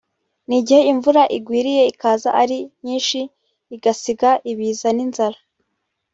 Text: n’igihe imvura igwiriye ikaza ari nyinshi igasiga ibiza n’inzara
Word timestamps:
n’igihe 0.47 0.81
imvura 0.93 1.23
igwiriye 1.37 1.83
ikaza 1.91 2.29
ari 2.41 2.57
nyinshi 2.85 3.19
igasiga 3.75 4.29
ibiza 4.51 4.89
n’inzara 4.95 5.39